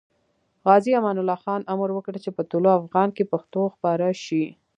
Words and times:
غازي 0.67 0.91
امان 0.99 1.17
الله 1.21 1.37
خان 1.43 1.61
امر 1.73 1.89
وکړ 1.93 2.13
چې 2.23 2.29
په 2.37 2.41
طلوع 2.51 2.73
افغان 2.79 3.09
کې 3.15 3.29
پښتو 3.31 3.61
خپاره 3.73 4.07
شي. 4.23 4.45